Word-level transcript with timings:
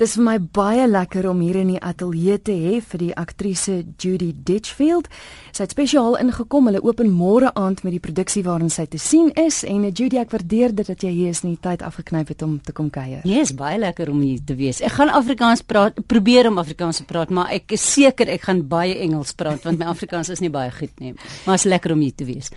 Dis 0.00 0.14
vir 0.16 0.24
my 0.24 0.38
baie 0.40 0.86
lekker 0.88 1.26
om 1.28 1.42
hier 1.44 1.58
in 1.60 1.74
die 1.74 1.80
ateljee 1.84 2.38
te 2.40 2.54
hê 2.56 2.78
vir 2.80 3.02
die 3.02 3.10
aktrise 3.20 3.74
Judy 4.00 4.30
Ditchfield. 4.32 5.10
Sy 5.52 5.66
het 5.66 5.74
spesiaal 5.74 6.16
ingekom. 6.22 6.70
Hulle 6.70 6.80
open 6.80 7.10
môre 7.12 7.50
aand 7.52 7.82
met 7.84 7.92
die 7.92 8.00
produksie 8.00 8.40
waarin 8.46 8.72
sy 8.72 8.86
te 8.88 8.96
sien 8.96 9.28
is 9.36 9.58
en 9.68 9.84
eh, 9.84 9.92
Judy, 9.92 10.16
ek 10.22 10.32
waardeer 10.32 10.72
dit 10.78 10.88
dat 10.88 11.04
jy 11.04 11.12
hier 11.18 11.34
is 11.34 11.42
en 11.44 11.50
die 11.50 11.60
tyd 11.60 11.84
afgeknyp 11.84 12.32
het 12.32 12.46
om 12.46 12.56
te 12.64 12.72
kom 12.72 12.88
kuier. 12.88 13.20
Ja, 13.20 13.34
yes, 13.42 13.52
baie 13.58 13.76
lekker 13.82 14.08
om 14.08 14.24
hier 14.24 14.40
te 14.40 14.56
wees. 14.56 14.80
Ek 14.80 14.96
gaan 14.96 15.12
Afrikaans 15.12 15.60
praat, 15.68 16.00
probeer 16.08 16.48
om 16.48 16.62
Afrikaans 16.64 17.02
te 17.02 17.08
praat, 17.10 17.28
maar 17.28 17.52
ek 17.52 17.76
is 17.76 17.84
seker 17.84 18.32
ek 18.32 18.48
gaan 18.48 18.64
baie 18.72 18.96
Engels 19.04 19.36
praat 19.36 19.68
want 19.68 19.84
my 19.84 19.92
Afrikaans 19.92 20.32
is 20.32 20.40
nie 20.40 20.52
baie 20.54 20.72
goed 20.72 20.96
nie. 21.04 21.12
Maar 21.44 21.60
is 21.60 21.68
lekker 21.68 21.92
om 21.92 22.00
hier 22.00 22.16
te 22.16 22.24
wees. 22.24 22.48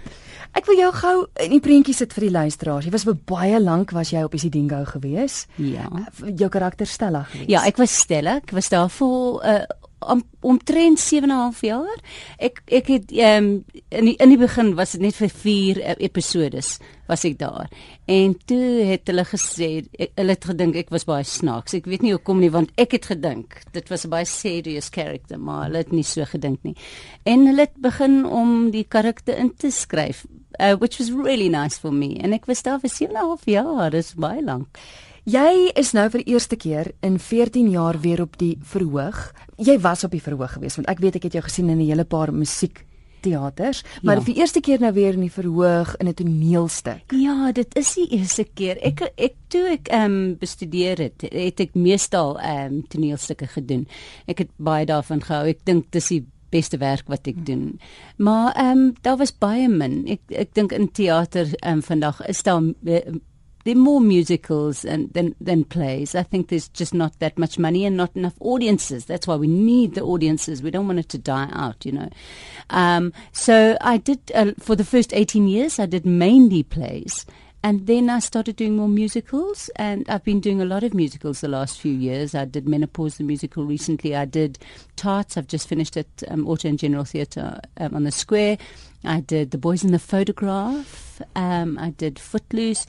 Ek 0.53 0.67
wil 0.69 0.77
jou 0.77 0.91
gou 0.93 1.13
in 1.41 1.55
die 1.55 1.61
prentjie 1.63 1.95
sit 1.97 2.13
vir 2.13 2.27
die 2.27 2.33
luisteraars. 2.33 2.85
Jy 2.85 2.93
was 2.93 3.07
baie 3.29 3.57
lank 3.61 3.93
was 3.95 4.11
jy 4.13 4.21
op 4.25 4.35
Isidingo 4.37 4.83
gewees? 4.85 5.47
Ja. 5.57 5.87
Jou 6.21 6.49
karakter 6.53 6.89
Stella 6.89 7.23
gewees. 7.31 7.49
Ja, 7.49 7.63
ek 7.65 7.81
was 7.81 7.95
Stella. 8.03 8.37
Ek 8.43 8.53
was 8.53 8.69
daar 8.69 8.91
vir 8.93 9.41
uh, 9.41 9.63
om 10.09 10.23
omtrent 10.41 10.99
7 10.99 11.29
en 11.29 11.35
'n 11.35 11.39
half 11.39 11.61
jaar. 11.61 11.97
Ek 12.37 12.61
ek 12.65 12.87
het 12.87 13.11
ehm 13.11 13.43
um, 13.43 13.65
in 13.89 14.05
die, 14.05 14.15
in 14.15 14.29
die 14.29 14.37
begin 14.37 14.75
was 14.75 14.91
dit 14.91 15.01
net 15.01 15.15
vir 15.15 15.29
4 15.29 15.77
uh, 15.77 15.93
episodes 15.97 16.79
was 17.07 17.23
ek 17.23 17.37
daar. 17.39 17.69
En 18.05 18.37
toe 18.45 18.83
het 18.85 19.07
hulle 19.07 19.25
gesê 19.25 19.85
ek, 19.99 20.11
hulle 20.15 20.35
het 20.35 20.45
gedink 20.45 20.75
ek 20.75 20.89
was 20.89 21.05
baie 21.05 21.23
snaaks. 21.23 21.73
Ek 21.73 21.85
weet 21.85 22.01
nie 22.01 22.13
hoekom 22.13 22.39
nie 22.39 22.51
want 22.51 22.71
ek 22.77 22.91
het 22.91 23.05
gedink 23.05 23.61
dit 23.71 23.89
was 23.89 24.05
'n 24.05 24.09
baie 24.09 24.25
serious 24.25 24.89
character, 24.89 25.39
maar 25.39 25.65
hulle 25.65 25.77
het 25.77 25.91
nie 25.91 26.03
so 26.03 26.25
gedink 26.25 26.59
nie. 26.63 26.75
En 27.23 27.47
hulle 27.47 27.61
het 27.61 27.77
begin 27.77 28.25
om 28.25 28.71
die 28.71 28.85
karakter 28.87 29.37
in 29.37 29.53
te 29.55 29.71
skryf, 29.71 30.25
uh, 30.59 30.75
which 30.75 30.97
was 30.97 31.11
really 31.11 31.49
nice 31.49 31.79
for 31.79 31.93
me. 31.93 32.17
En 32.19 32.33
ek 32.33 32.45
was 32.45 32.63
daar 32.63 32.79
vir 32.79 32.89
7 32.89 33.15
en 33.15 33.21
'n 33.21 33.27
half 33.27 33.45
jaar. 33.45 33.89
Dis 33.89 34.13
baie 34.13 34.43
lank. 34.43 34.67
Jy 35.23 35.69
is 35.79 35.93
nou 35.95 36.09
vir 36.11 36.19
die 36.19 36.33
eerste 36.33 36.57
keer 36.59 36.89
in 36.99 37.13
14 37.15 37.69
jaar 37.71 37.95
weer 38.03 38.19
op 38.25 38.33
die 38.41 38.57
verhoog. 38.59 39.29
Jy 39.55 39.77
was 39.79 40.03
op 40.03 40.11
die 40.11 40.19
verhoog 40.23 40.57
gewees 40.57 40.75
want 40.75 40.89
ek 40.91 40.99
weet 40.99 41.15
ek 41.15 41.29
het 41.29 41.37
jou 41.37 41.43
gesien 41.45 41.69
in 41.69 41.79
'n 41.79 41.87
hele 41.87 42.03
paar 42.03 42.33
musiek 42.33 42.83
teaters, 43.23 43.83
maar 44.01 44.15
ja. 44.15 44.21
vir 44.21 44.33
die 44.33 44.41
eerste 44.41 44.59
keer 44.59 44.81
nou 44.81 44.91
weer 44.91 45.13
in 45.13 45.23
die 45.23 45.31
verhoog 45.31 45.95
in 45.95 46.09
'n 46.09 46.13
toneelstuk. 46.13 47.11
Ja, 47.15 47.51
dit 47.51 47.75
is 47.75 47.93
die 47.93 48.07
eerste 48.19 48.43
keer. 48.43 48.77
Ek 48.83 48.99
ek 49.15 49.35
toe 49.47 49.63
ek 49.71 49.87
ehm 49.87 50.11
um, 50.11 50.37
bestudeer 50.37 50.97
het, 50.97 51.21
het 51.31 51.59
ek 51.59 51.73
meestal 51.73 52.39
ehm 52.39 52.73
um, 52.73 52.87
toneelstukke 52.87 53.47
gedoen. 53.47 53.87
Ek 54.27 54.37
het 54.37 54.49
baie 54.57 54.85
daarvan 54.85 55.21
gehou. 55.21 55.47
Ek 55.47 55.63
dink 55.63 55.91
dis 55.91 56.07
die 56.07 56.25
beste 56.51 56.77
werk 56.77 57.07
wat 57.07 57.27
ek 57.27 57.45
doen. 57.45 57.79
Maar 58.17 58.53
ehm 58.55 58.77
um, 58.77 58.93
daar 59.01 59.17
was 59.17 59.31
baie 59.31 59.69
min. 59.69 60.03
Ek 60.07 60.21
ek 60.27 60.53
dink 60.53 60.71
in 60.71 60.91
teater 60.91 61.47
ehm 61.61 61.73
um, 61.73 61.81
vandag 61.81 62.27
is 62.27 62.43
daar 62.43 62.61
there 63.63 63.75
are 63.75 63.79
more 63.79 64.01
musicals 64.01 64.83
and, 64.83 65.11
than 65.13 65.35
than 65.39 65.63
plays. 65.63 66.15
I 66.15 66.23
think 66.23 66.49
there's 66.49 66.67
just 66.69 66.93
not 66.93 67.17
that 67.19 67.37
much 67.37 67.57
money 67.57 67.85
and 67.85 67.95
not 67.95 68.15
enough 68.15 68.35
audiences. 68.39 69.05
That's 69.05 69.27
why 69.27 69.35
we 69.35 69.47
need 69.47 69.95
the 69.95 70.01
audiences. 70.01 70.61
We 70.61 70.71
don't 70.71 70.87
want 70.87 70.99
it 70.99 71.09
to 71.09 71.17
die 71.17 71.49
out, 71.53 71.85
you 71.85 71.93
know. 71.93 72.09
Um, 72.69 73.13
so 73.31 73.77
I 73.81 73.97
did 73.97 74.19
uh, 74.35 74.51
for 74.59 74.75
the 74.75 74.83
first 74.83 75.13
18 75.13 75.47
years. 75.47 75.79
I 75.79 75.85
did 75.85 76.05
mainly 76.05 76.63
plays. 76.63 77.25
And 77.65 77.87
then 77.87 78.09
I 78.09 78.19
started 78.19 78.57
doing 78.57 78.75
more 78.75 78.89
musicals, 78.89 79.69
and 79.77 80.05
I've 80.09 80.25
been 80.25 80.41
doing 80.41 80.59
a 80.59 80.65
lot 80.65 80.83
of 80.83 80.93
musicals 80.93 81.39
the 81.39 81.47
last 81.47 81.79
few 81.79 81.93
years. 81.93 82.35
I 82.35 82.43
did 82.43 82.67
Menopause, 82.67 83.15
the 83.15 83.23
musical, 83.23 83.63
recently. 83.63 84.17
I 84.17 84.25
did 84.25 84.59
Tarts. 84.97 85.37
I've 85.37 85.47
just 85.47 85.69
finished 85.69 85.95
at 85.95 86.07
um, 86.27 86.45
Auto 86.45 86.67
and 86.67 86.77
General 86.77 87.05
Theatre 87.05 87.61
um, 87.77 87.95
on 87.95 88.03
the 88.03 88.11
Square. 88.11 88.57
I 89.05 89.21
did 89.21 89.51
The 89.51 89.57
Boys 89.57 89.81
in 89.81 89.93
the 89.93 89.99
Photograph. 89.99 91.21
Um, 91.37 91.77
I 91.77 91.91
did 91.91 92.19
Footloose 92.19 92.85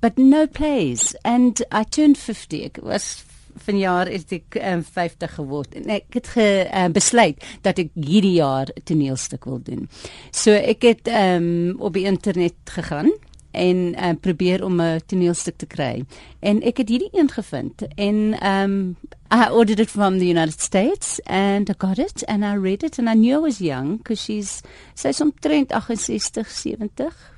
but 0.00 0.18
no 0.18 0.46
plays 0.46 1.14
and 1.24 1.62
I 1.70 1.84
turned 1.84 2.18
50 2.18 2.64
ek 2.64 2.78
was 2.82 3.24
vanjaar 3.64 4.08
het 4.12 4.32
ek 4.32 4.58
um, 4.62 4.82
50 4.84 5.34
geword 5.38 5.74
en 5.78 5.88
ek 5.98 6.18
het 6.18 6.32
ge, 6.34 6.48
uh, 6.66 6.88
besluit 6.94 7.46
dat 7.66 7.80
ek 7.82 7.90
hierdie 7.94 8.38
jaar 8.38 8.70
'n 8.70 8.84
toneelstuk 8.84 9.44
wil 9.44 9.60
doen. 9.62 9.88
So 10.30 10.52
ek 10.52 10.82
het 10.82 11.08
um, 11.08 11.74
op 11.80 11.92
die 11.92 12.06
internet 12.06 12.54
gegaan 12.64 13.10
en 13.50 13.78
um, 14.04 14.18
probeer 14.20 14.64
om 14.64 14.80
'n 14.80 15.00
toneelstuk 15.06 15.56
te 15.56 15.66
kry. 15.66 16.04
En 16.40 16.62
ek 16.62 16.76
het 16.76 16.88
hierdie 16.88 17.12
een 17.12 17.30
gevind 17.30 17.82
en 17.96 18.46
um 18.46 18.96
I 19.30 19.50
ordered 19.50 19.80
it 19.80 19.90
from 19.90 20.18
the 20.18 20.28
United 20.28 20.60
States 20.60 21.20
and 21.24 21.68
I 21.68 21.74
got 21.78 21.98
it 21.98 22.24
and 22.26 22.44
I 22.44 22.56
read 22.56 22.82
it 22.82 22.98
and 22.98 23.08
I 23.08 23.14
knew 23.14 23.36
I 23.36 23.42
was 23.42 23.58
young 23.58 23.96
because 23.96 24.22
she's 24.22 24.62
sy's 24.94 25.20
omtrent 25.20 25.72
68 25.72 26.50
70 26.50 27.37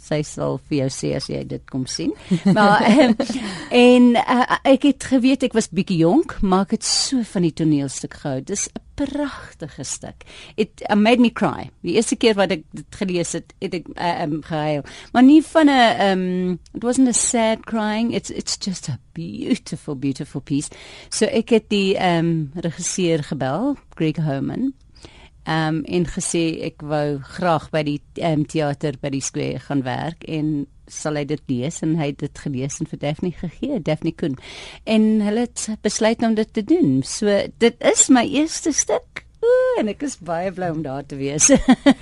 sy 0.00 0.22
sal 0.26 0.58
vir 0.68 0.84
jou 0.84 0.90
sê 0.92 1.12
as 1.18 1.28
jy 1.30 1.42
dit 1.48 1.62
kom 1.70 1.86
sien. 1.90 2.12
Maar 2.56 2.86
um, 2.88 3.14
en 3.86 4.08
uh, 4.20 4.58
ek 4.74 4.88
het 4.90 5.08
geweet 5.12 5.46
ek 5.48 5.56
was 5.56 5.70
bietjie 5.74 6.00
jonk, 6.04 6.38
maar 6.42 6.68
ek 6.68 6.78
het 6.78 6.88
so 6.88 7.24
van 7.34 7.46
die 7.46 7.54
toneelstuk 7.54 8.18
gehou. 8.22 8.40
Dis 8.40 8.68
'n 8.68 8.82
pragtige 8.94 9.84
stuk. 9.84 10.22
It 10.56 10.82
uh, 10.88 10.94
made 10.94 11.20
me 11.20 11.30
cry. 11.30 11.70
Die 11.82 11.96
eerste 11.98 12.16
keer 12.16 12.34
wat 12.38 12.50
ek 12.54 12.62
dit 12.70 12.98
gelees 13.00 13.34
het, 13.34 13.54
het 13.60 13.74
ek 13.74 13.90
uh, 13.96 14.22
um, 14.22 14.38
gehuil. 14.46 14.84
Maar 15.12 15.26
nie 15.26 15.42
van 15.42 15.66
'n 15.66 16.00
um 16.10 16.58
it 16.74 16.82
wasn't 16.82 17.08
a 17.08 17.12
sad 17.12 17.66
crying. 17.66 18.14
It's 18.14 18.30
it's 18.30 18.56
just 18.56 18.88
a 18.88 18.98
beautiful 19.12 19.96
beautiful 19.96 20.40
piece. 20.40 20.70
So 21.10 21.26
ek 21.26 21.50
het 21.50 21.68
die 21.68 21.98
um 21.98 22.50
regisseur 22.54 23.22
gebel, 23.22 23.76
Greg 23.94 24.16
Homan 24.16 24.74
um, 25.46 25.82
en 25.84 26.06
gesê 26.08 26.44
ek 26.68 26.84
wou 26.84 27.18
graag 27.36 27.70
by 27.74 27.82
die 27.86 27.98
um, 28.22 28.44
teater 28.48 28.98
by 29.00 29.12
die 29.14 29.24
square 29.24 29.60
gaan 29.66 29.84
werk 29.86 30.24
en 30.28 30.66
sal 30.90 31.16
hy 31.16 31.24
dit 31.28 31.40
lees? 31.48 31.80
En 31.84 31.96
hy 32.00 32.10
het 32.12 32.20
dit 32.20 32.42
gelees 32.44 32.80
en 32.80 32.90
vir 32.90 33.00
Daphne 33.00 33.32
gegee 33.38 33.80
Daphne 33.84 34.12
kon 34.12 34.38
en 34.84 35.10
hulle 35.24 35.46
het 35.46 35.68
besluit 35.84 36.22
om 36.22 36.36
dit 36.36 36.52
te 36.52 36.64
doen. 36.64 37.02
So 37.02 37.30
dit 37.58 37.86
is 37.92 38.08
my 38.12 38.26
eerste 38.28 38.72
stuk 38.76 39.23
Ooh, 39.44 39.80
en 39.80 39.90
ek 39.90 40.04
is 40.06 40.16
baie 40.24 40.52
bly 40.54 40.70
om 40.72 40.82
daar 40.84 41.04
te 41.06 41.18
wees. 41.18 41.50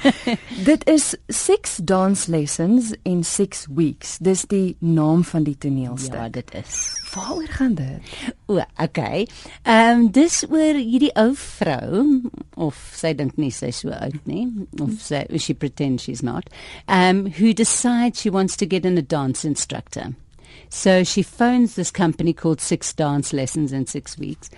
dit 0.69 0.85
is 0.91 1.13
6 1.33 1.77
dance 1.89 2.31
lessons 2.31 2.93
in 3.09 3.23
6 3.27 3.67
weeks. 3.75 4.19
Dis 4.23 4.45
die 4.51 4.77
naam 4.79 5.25
van 5.27 5.47
die 5.49 5.57
toneelstuk. 5.59 6.19
Ja, 6.21 6.29
dit 6.29 6.55
is. 6.63 6.79
Waaroor 7.15 7.51
gaan 7.57 7.75
dit? 7.81 8.15
O, 8.47 8.61
okay. 8.83 9.27
Ehm 9.63 10.05
um, 10.05 10.09
dis 10.15 10.43
oor 10.49 10.79
hierdie 10.79 11.13
ou 11.19 11.33
vrou 11.39 12.07
of 12.57 12.79
sy 12.97 13.13
dink 13.17 13.39
nie 13.41 13.53
sy 13.53 13.73
so 13.75 13.93
oud 13.97 14.19
nie 14.29 14.47
of 14.81 14.99
sy 15.03 15.25
she 15.43 15.55
pretends 15.55 16.07
she's 16.07 16.23
not. 16.23 16.49
Um 16.87 17.27
who 17.39 17.53
decides 17.53 18.21
she 18.21 18.31
wants 18.31 18.57
to 18.57 18.67
get 18.67 18.87
in 18.87 18.99
a 18.99 19.03
dance 19.03 19.45
instructor. 19.49 20.13
So 20.69 21.05
she 21.05 21.23
phones 21.23 21.75
this 21.75 21.91
company 21.91 22.33
called 22.33 22.61
Six 22.61 22.95
Dance 22.95 23.33
Lessons 23.33 23.73
in 23.73 23.87
Six 23.87 24.17
Weeks 24.17 24.49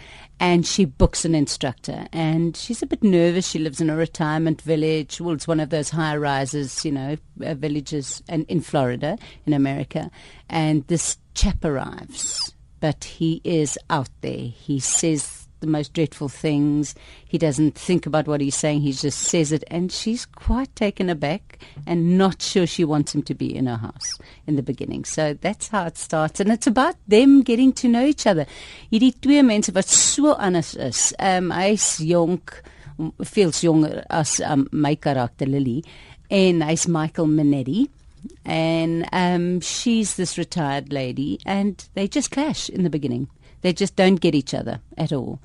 and 0.40 0.66
she 0.66 0.84
books 0.84 1.24
an 1.24 1.34
instructor. 1.34 2.06
And 2.12 2.56
she's 2.56 2.82
a 2.82 2.86
bit 2.86 3.02
nervous. 3.02 3.48
She 3.48 3.58
lives 3.58 3.80
in 3.80 3.90
a 3.90 3.96
retirement 3.96 4.62
village. 4.62 5.20
Well, 5.20 5.34
it's 5.34 5.48
one 5.48 5.60
of 5.60 5.70
those 5.70 5.90
high 5.90 6.16
rises, 6.16 6.84
you 6.84 6.92
know, 6.92 7.16
uh, 7.44 7.54
villages 7.54 8.22
and 8.28 8.44
in 8.48 8.60
Florida, 8.60 9.18
in 9.46 9.52
America. 9.52 10.10
And 10.48 10.86
this 10.86 11.18
chap 11.34 11.64
arrives, 11.64 12.54
but 12.80 13.04
he 13.04 13.40
is 13.44 13.78
out 13.90 14.10
there. 14.20 14.38
He 14.38 14.80
says 14.80 15.43
the 15.64 15.70
most 15.70 15.92
dreadful 15.94 16.28
things. 16.28 16.94
He 17.26 17.38
doesn't 17.38 17.74
think 17.74 18.06
about 18.06 18.28
what 18.28 18.40
he's 18.40 18.54
saying, 18.54 18.82
he 18.82 18.92
just 18.92 19.18
says 19.18 19.52
it. 19.52 19.64
And 19.68 19.90
she's 19.90 20.26
quite 20.26 20.74
taken 20.76 21.08
aback 21.08 21.58
and 21.86 22.18
not 22.18 22.42
sure 22.42 22.66
she 22.66 22.84
wants 22.84 23.14
him 23.14 23.22
to 23.22 23.34
be 23.34 23.54
in 23.54 23.66
her 23.66 23.76
house 23.76 24.18
in 24.46 24.56
the 24.56 24.62
beginning. 24.62 25.04
So 25.04 25.34
that's 25.34 25.68
how 25.68 25.86
it 25.86 25.96
starts. 25.96 26.40
And 26.40 26.52
it's 26.52 26.66
about 26.66 26.96
them 27.08 27.42
getting 27.42 27.72
to 27.74 27.88
know 27.88 28.04
each 28.04 28.26
other. 28.26 28.46
Hierdie 28.92 29.14
twee 29.20 29.42
mense 29.42 29.72
wat 29.74 29.88
so 29.88 30.34
anders 30.34 30.74
is. 30.74 31.14
Um 31.18 31.50
hy's 31.50 31.98
jonk, 31.98 32.60
feels 33.24 33.62
jonger 33.62 34.04
as 34.10 34.40
um, 34.40 34.68
my 34.70 34.94
karakter 34.94 35.48
Lily 35.48 35.82
en 36.30 36.60
hy's 36.60 36.86
Michael 36.86 37.26
Minetti 37.26 37.88
and 38.44 39.08
um, 39.12 39.60
she's 39.60 40.16
this 40.16 40.38
retired 40.38 40.92
lady, 40.92 41.38
and 41.44 41.86
they 41.94 42.08
just 42.08 42.30
clash 42.30 42.68
in 42.68 42.82
the 42.82 42.90
beginning. 42.90 43.28
They 43.64 43.72
just 43.72 43.96
don't 43.96 44.20
get 44.20 44.34
each 44.34 44.52
other 44.52 44.80
at 44.98 45.10
all. 45.10 45.40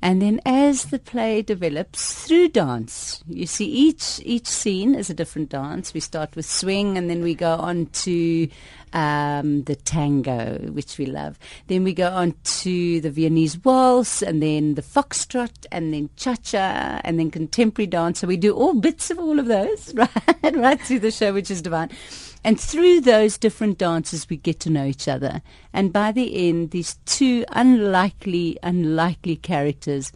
And 0.00 0.22
then 0.22 0.40
as 0.46 0.86
the 0.86 0.98
play 0.98 1.42
develops 1.42 2.26
through 2.26 2.48
dance, 2.48 3.22
you 3.28 3.46
see 3.46 3.66
each 3.66 4.22
each 4.24 4.46
scene 4.46 4.94
is 4.94 5.10
a 5.10 5.14
different 5.14 5.50
dance. 5.50 5.92
We 5.92 6.00
start 6.00 6.34
with 6.34 6.46
swing 6.46 6.96
and 6.96 7.10
then 7.10 7.22
we 7.22 7.34
go 7.34 7.56
on 7.56 7.86
to 8.04 8.48
um, 8.94 9.64
the 9.64 9.76
tango, 9.76 10.58
which 10.72 10.96
we 10.96 11.04
love. 11.04 11.38
Then 11.66 11.84
we 11.84 11.92
go 11.92 12.08
on 12.08 12.36
to 12.62 13.02
the 13.02 13.10
Viennese 13.10 13.62
waltz 13.62 14.22
and 14.22 14.42
then 14.42 14.74
the 14.74 14.82
foxtrot 14.82 15.66
and 15.70 15.92
then 15.92 16.08
cha-cha 16.16 17.02
and 17.04 17.18
then 17.18 17.30
contemporary 17.30 17.88
dance. 17.88 18.20
So 18.20 18.28
we 18.28 18.38
do 18.38 18.54
all 18.54 18.72
bits 18.72 19.10
of 19.10 19.18
all 19.18 19.38
of 19.38 19.44
those, 19.44 19.92
right, 19.96 20.56
right 20.56 20.80
through 20.80 21.00
the 21.00 21.10
show, 21.10 21.34
which 21.34 21.50
is 21.50 21.60
divine. 21.60 21.90
And 22.44 22.60
through 22.60 23.00
those 23.00 23.36
different 23.36 23.78
dances, 23.78 24.28
we 24.28 24.36
get 24.36 24.60
to 24.60 24.70
know 24.70 24.84
each 24.84 25.08
other. 25.08 25.42
And 25.72 25.92
by 25.92 26.12
the 26.12 26.48
end, 26.48 26.70
these 26.70 26.96
two 27.04 27.44
unlikely, 27.50 28.58
unlikely 28.62 29.36
characters 29.36 30.12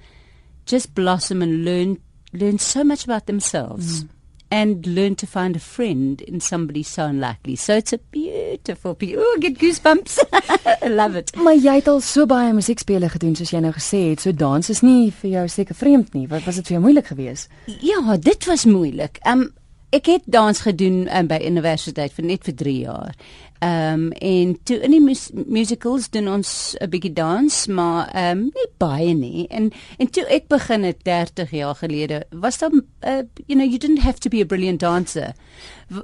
just 0.67 0.95
blossom 0.95 1.43
and 1.43 1.65
learn 1.65 1.99
learn 2.33 2.59
so 2.59 2.83
much 2.83 3.05
about 3.05 3.27
themselves. 3.27 4.05
Mm. 4.05 4.09
and 4.53 4.87
learn 4.87 5.15
to 5.17 5.27
find 5.27 5.57
a 5.57 5.59
friend 5.59 6.21
in 6.21 6.39
somebody 6.39 6.83
so 6.83 7.07
unlikely. 7.07 7.57
So 7.57 7.75
it's 7.75 7.95
a 7.95 7.99
beautiful 7.99 8.95
piece. 8.95 9.17
Oh, 9.19 9.39
get 9.41 9.59
goosebumps. 9.59 10.19
I 10.83 10.89
love 10.89 11.17
it. 11.17 11.33
Maar 11.37 11.57
jy 11.57 11.79
het 11.79 11.89
al 11.89 12.03
so 12.05 12.27
baie 12.29 12.53
musiekspele 12.53 13.09
gedoen 13.15 13.33
soos 13.39 13.55
jy 13.55 13.63
nou 13.65 13.73
gesê 13.73 14.03
het. 14.11 14.21
So 14.21 14.37
dans 14.37 14.69
is 14.69 14.85
nie 14.85 15.09
vir 15.23 15.31
jou 15.39 15.47
seker 15.49 15.79
vreemd 15.79 16.13
nie. 16.13 16.27
Wat 16.29 16.45
was 16.45 16.61
dit 16.61 16.69
vir 16.69 16.77
jou 16.77 16.83
moeilik 16.85 17.09
geweest? 17.15 17.49
Ja, 17.81 18.19
dit 18.21 18.45
was 18.51 18.69
moeilik. 18.69 19.23
Um 19.25 19.49
ek 19.93 20.09
het 20.09 20.23
dans 20.25 20.61
gedoen 20.65 21.05
um, 21.13 21.29
by 21.29 21.39
universiteit 21.45 22.15
vir 22.17 22.25
net 22.25 22.47
vir 22.49 22.55
3 22.65 22.77
jaar. 22.81 23.17
Ehm 23.63 24.07
um, 24.07 24.07
en 24.19 24.55
toe 24.67 24.81
in 24.83 24.91
die 24.91 25.01
mus 25.01 25.29
musicals 25.33 26.09
doen 26.11 26.29
ons 26.29 26.75
'n 26.81 26.89
bietjie 26.91 27.13
dans, 27.15 27.67
maar 27.67 28.09
ehm 28.09 28.39
um, 28.39 28.45
nie 28.57 28.69
baie 28.79 29.15
nie. 29.15 29.47
En 29.49 29.71
en 29.99 30.11
toe 30.11 30.25
ek 30.27 30.49
begin 30.49 30.83
het 30.83 31.05
30 31.05 31.51
jaar 31.51 31.75
gelede, 31.75 32.25
was 32.31 32.59
daar 32.59 32.73
uh, 32.73 33.23
you 33.47 33.55
know, 33.55 33.69
you 33.69 33.79
didn't 33.79 34.03
have 34.03 34.19
to 34.19 34.29
be 34.31 34.41
a 34.41 34.47
brilliant 34.47 34.81
dancer. 34.81 35.35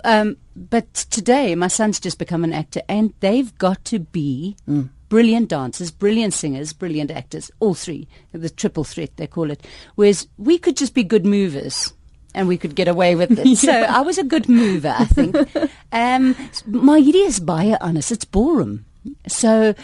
Um 0.04 0.36
but 0.54 1.06
today 1.10 1.54
my 1.54 1.68
son's 1.68 2.00
just 2.00 2.18
become 2.18 2.44
an 2.44 2.52
actor 2.52 2.82
and 2.88 3.12
they've 3.20 3.52
got 3.58 3.84
to 3.84 3.98
be 3.98 4.54
mm. 4.66 4.88
brilliant 5.08 5.48
dancers, 5.48 5.90
brilliant 5.90 6.34
singers, 6.34 6.72
brilliant 6.72 7.10
actors, 7.10 7.50
all 7.58 7.74
three, 7.74 8.06
the 8.32 8.50
triple 8.50 8.84
threat 8.84 9.16
they 9.16 9.26
call 9.26 9.50
it. 9.50 9.66
Whereas 9.94 10.28
we 10.36 10.58
could 10.58 10.76
just 10.76 10.94
be 10.94 11.04
good 11.04 11.24
movers 11.24 11.92
and 12.38 12.46
we 12.46 12.56
could 12.56 12.74
get 12.76 12.86
away 12.88 13.16
with 13.16 13.32
it. 13.38 13.44
yeah. 13.46 13.54
So 13.54 13.72
I 13.72 14.00
was 14.00 14.16
a 14.16 14.24
good 14.24 14.48
mover, 14.48 14.94
I 14.96 15.04
think. 15.04 15.34
um, 15.92 16.36
my 16.66 17.00
hierdie 17.00 17.26
is 17.26 17.40
baie 17.40 17.76
honest. 17.80 18.12
It's 18.12 18.24
ballroom. 18.24 18.84
So 19.26 19.74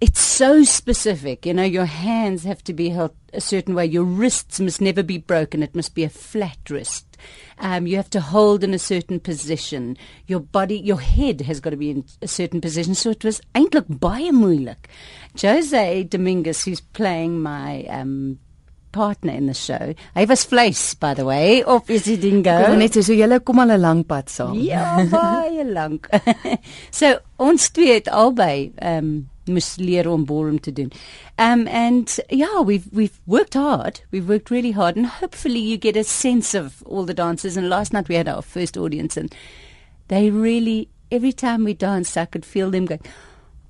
it's 0.00 0.20
so 0.20 0.62
specific. 0.62 1.44
You 1.44 1.52
know, 1.52 1.64
your 1.64 1.84
hands 1.86 2.44
have 2.44 2.62
to 2.64 2.72
be 2.72 2.90
held 2.90 3.12
a 3.34 3.40
certain 3.40 3.74
way. 3.74 3.86
Your 3.86 4.04
wrists 4.04 4.60
must 4.60 4.80
never 4.80 5.02
be 5.02 5.18
broken. 5.18 5.62
It 5.62 5.74
must 5.74 5.94
be 5.94 6.04
a 6.04 6.08
flat 6.08 6.58
wrist. 6.70 7.06
Um, 7.58 7.86
you 7.86 7.96
have 7.96 8.08
to 8.10 8.20
hold 8.20 8.64
in 8.64 8.72
a 8.72 8.78
certain 8.78 9.20
position. 9.20 9.96
Your 10.26 10.40
body, 10.40 10.78
your 10.78 11.00
head 11.00 11.42
has 11.42 11.60
got 11.60 11.70
to 11.70 11.76
be 11.76 11.90
in 11.90 12.04
a 12.22 12.28
certain 12.28 12.60
position. 12.60 12.94
So 12.94 13.10
it 13.10 13.24
was 13.24 13.42
eintlik 13.54 13.98
baie 13.98 14.30
moeilik. 14.30 14.86
Jose 15.42 16.04
Dominguez, 16.04 16.64
who's 16.64 16.80
playing 16.80 17.40
my 17.42 17.84
um, 17.86 18.38
partner 18.92 19.32
in 19.32 19.46
the 19.46 19.54
show. 19.54 19.94
Hy 20.14 20.24
was 20.24 20.44
vleis 20.46 20.98
by 20.98 21.14
the 21.14 21.24
way 21.24 21.62
of 21.62 21.88
is 21.90 22.04
die 22.04 22.16
dingo. 22.16 22.74
Net 22.76 22.98
so 22.98 23.14
julle 23.14 23.40
kom 23.44 23.58
al 23.58 23.70
'n 23.70 23.80
lang 23.80 24.04
pad 24.04 24.28
saam. 24.28 24.58
Ja, 24.58 25.04
baie 25.10 25.64
lank. 25.64 26.08
so 26.90 27.18
ons 27.38 27.70
twee 27.70 27.94
het 27.94 28.08
albei 28.08 28.72
ehm 28.76 28.98
um, 28.98 29.28
moes 29.50 29.76
leer 29.78 30.06
om 30.08 30.24
ballroom 30.24 30.60
te 30.60 30.72
doen. 30.72 30.92
Um 31.38 31.66
and 31.66 32.18
yeah, 32.28 32.60
we've 32.62 32.86
we've 32.92 33.18
worked 33.26 33.54
hard. 33.54 34.02
We've 34.12 34.28
worked 34.28 34.50
really 34.50 34.72
hard 34.72 34.96
and 34.96 35.06
hopefully 35.06 35.58
you 35.58 35.76
get 35.76 35.96
a 35.96 36.04
sense 36.04 36.54
of 36.54 36.82
all 36.86 37.04
the 37.04 37.14
dancers 37.14 37.56
and 37.56 37.68
last 37.68 37.92
night 37.92 38.08
we 38.08 38.14
had 38.14 38.28
our 38.28 38.42
first 38.42 38.76
audience 38.76 39.16
and 39.16 39.34
they 40.08 40.30
really 40.30 40.88
every 41.10 41.32
time 41.32 41.64
we 41.64 41.74
danced 41.74 42.16
I 42.16 42.26
could 42.26 42.44
feel 42.44 42.70
them 42.70 42.86
going 42.86 43.00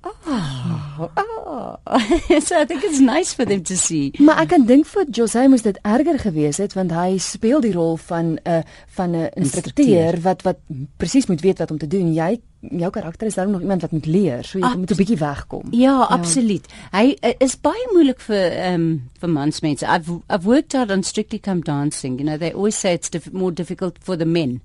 Oh, 0.03 0.80
oh. 1.15 1.77
so 2.39 2.59
I 2.59 2.65
think 2.65 2.83
it's 2.83 2.99
nice 2.99 3.33
for 3.33 3.45
them 3.45 3.63
to 3.63 3.77
see. 3.77 4.11
Maar 4.19 4.43
ek 4.43 4.53
kan 4.53 4.65
dink 4.65 4.87
vir 4.89 5.09
Jose 5.11 5.47
moes 5.51 5.65
dit 5.65 5.77
erger 5.81 6.19
gewees 6.19 6.61
het 6.61 6.75
want 6.77 6.93
hy 6.95 7.17
speel 7.21 7.63
die 7.63 7.73
rol 7.75 7.97
van 7.97 8.35
'n 8.35 8.39
uh, 8.45 8.61
van 8.97 9.15
'n 9.15 9.29
instrukteur 9.35 10.21
wat 10.21 10.41
wat 10.47 10.59
presies 10.97 11.27
moet 11.27 11.41
weet 11.41 11.57
wat 11.57 11.71
om 11.71 11.77
te 11.77 11.87
doen. 11.87 12.13
Jy 12.13 12.39
jou 12.61 12.89
karakter 12.89 13.27
is 13.27 13.35
dan 13.35 13.51
nog 13.51 13.61
iemand 13.61 13.81
wat 13.81 13.91
moet 13.91 14.05
leer, 14.05 14.43
so 14.43 14.59
jy 14.59 14.65
Ab 14.65 14.77
moet 14.77 14.91
'n 14.91 14.95
bietjie 14.95 15.17
wegkom. 15.17 15.67
Ja, 15.71 15.79
ja. 15.79 16.03
absoluut. 16.03 16.65
Hy 16.91 17.17
uh, 17.21 17.33
is 17.39 17.59
baie 17.59 17.87
moeilik 17.93 18.19
vir 18.19 18.51
ehm 18.51 18.73
um, 18.73 19.09
vir 19.19 19.29
mansmense. 19.29 19.85
I've 19.85 20.11
I've 20.29 20.45
worked 20.45 20.75
out 20.75 20.91
on 20.91 21.03
Strictly 21.03 21.39
Come 21.39 21.61
Dancing. 21.61 22.19
You 22.19 22.25
know, 22.25 22.37
they 22.37 22.53
always 22.53 22.79
say 22.79 22.93
it's 22.93 23.09
diff 23.09 23.31
more 23.31 23.53
difficult 23.53 23.97
for 23.99 24.17
the 24.17 24.25
men. 24.25 24.61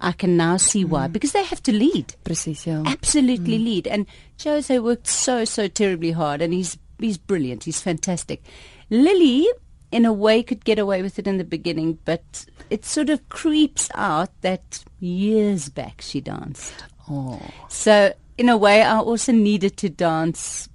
I 0.00 0.12
can 0.12 0.36
now 0.36 0.56
see 0.56 0.84
why 0.84 1.08
mm. 1.08 1.12
because 1.12 1.32
they 1.32 1.44
have 1.44 1.62
to 1.64 1.72
lead. 1.72 2.14
Precious, 2.24 2.66
yeah. 2.66 2.82
Absolutely 2.86 3.58
mm. 3.58 3.64
lead. 3.64 3.86
And 3.86 4.06
Jose 4.42 4.78
worked 4.78 5.06
so 5.06 5.44
so 5.44 5.68
terribly 5.68 6.12
hard, 6.12 6.40
and 6.42 6.52
he's 6.52 6.78
he's 6.98 7.18
brilliant. 7.18 7.64
He's 7.64 7.80
fantastic. 7.80 8.42
Lily, 8.90 9.48
in 9.90 10.04
a 10.04 10.12
way, 10.12 10.42
could 10.42 10.64
get 10.64 10.78
away 10.78 11.02
with 11.02 11.18
it 11.18 11.26
in 11.26 11.38
the 11.38 11.44
beginning, 11.44 11.98
but 12.04 12.46
it 12.70 12.84
sort 12.84 13.10
of 13.10 13.28
creeps 13.28 13.90
out 13.94 14.30
that 14.42 14.84
years 15.00 15.68
back 15.68 16.00
she 16.00 16.20
danced. 16.20 16.74
Oh. 17.10 17.40
So 17.68 18.12
in 18.36 18.48
a 18.48 18.56
way, 18.56 18.82
I 18.82 18.98
also 18.98 19.32
needed 19.32 19.76
to 19.78 19.88
dance 19.88 20.68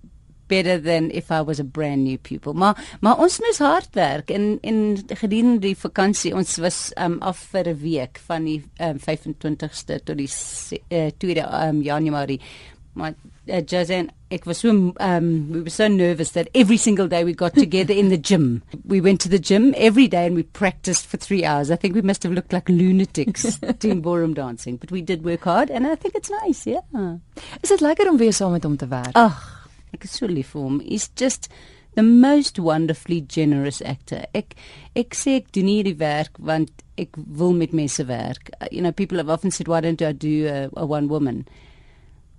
better 0.53 0.77
than 0.81 1.09
if 1.11 1.31
I 1.31 1.41
was 1.41 1.59
a 1.59 1.63
brand 1.63 2.03
new 2.03 2.17
pupil. 2.17 2.53
Maar 2.53 2.97
maar 3.01 3.17
ons 3.17 3.39
moes 3.39 3.61
hard 3.63 3.89
werk 3.97 4.29
en 4.29 4.57
en 4.61 4.79
gedurende 5.07 5.59
die 5.67 5.77
vakansie 5.77 6.33
ons 6.35 6.57
was 6.61 6.91
um, 7.01 7.17
af 7.21 7.47
vir 7.53 7.69
'n 7.73 7.79
week 7.81 8.21
van 8.27 8.45
die 8.45 8.61
um, 8.79 8.99
25ste 8.99 10.03
tot 10.03 10.17
die 10.17 10.29
uh, 10.29 11.09
2de 11.25 11.45
um, 11.67 11.81
Januarie. 11.81 12.41
Maar 12.93 13.13
uh, 13.47 13.61
Jazen 13.65 14.09
ek 14.29 14.45
was 14.45 14.59
so 14.63 14.69
um 14.99 15.27
we 15.51 15.61
were 15.61 15.69
so 15.69 15.87
nervous 15.87 16.31
that 16.31 16.49
every 16.53 16.77
single 16.77 17.07
day 17.07 17.23
we 17.23 17.33
got 17.33 17.53
together 17.53 17.93
in 17.93 18.09
the 18.09 18.17
gym. 18.17 18.61
We 18.93 19.01
went 19.01 19.21
to 19.21 19.29
the 19.29 19.39
gym 19.39 19.73
every 19.77 20.07
day 20.07 20.25
and 20.25 20.35
we 20.35 20.43
practiced 20.43 21.05
for 21.05 21.17
3 21.17 21.45
hours. 21.45 21.71
I 21.71 21.75
think 21.75 21.95
we 21.95 22.01
must 22.01 22.23
have 22.23 22.33
looked 22.33 22.53
like 22.53 22.69
lunatics 22.69 23.57
doing 23.79 24.01
ballroom 24.01 24.33
dancing, 24.33 24.77
but 24.77 24.91
we 24.91 25.01
did 25.01 25.23
work 25.23 25.43
hard 25.43 25.69
and 25.69 25.87
I 25.87 25.95
think 25.95 26.15
it's 26.15 26.29
nice, 26.29 26.65
yeah. 26.67 27.17
Is 27.61 27.69
dit 27.69 27.81
lekker 27.81 28.09
om 28.09 28.17
weer 28.17 28.33
saam 28.33 28.51
met 28.51 28.63
hom 28.63 28.77
te 28.77 28.87
werk? 28.87 29.15
Ag, 29.17 29.62
Is 30.01 30.19
vir 30.19 30.43
hom. 30.53 30.79
He's 30.79 31.07
just 31.09 31.49
the 31.95 32.03
most 32.03 32.57
wonderfully 32.57 33.21
generous 33.21 33.81
actor. 33.81 34.25
Ek 34.33 34.55
ek 34.95 35.13
sê 35.13 35.37
ek 35.39 35.51
doen 35.53 35.69
hierdie 35.69 35.97
werk 35.99 36.39
want 36.39 36.83
ek 36.97 37.15
wil 37.15 37.53
met 37.53 37.73
mense 37.73 38.01
werk. 38.07 38.49
Uh, 38.59 38.67
you 38.71 38.81
know, 38.81 38.91
people 38.91 39.17
have 39.17 39.29
often 39.29 39.51
said 39.51 39.67
why 39.67 39.81
don't 39.81 40.01
I 40.01 40.11
do 40.11 40.47
a, 40.47 40.69
a 40.75 40.85
one 40.85 41.07
woman? 41.07 41.47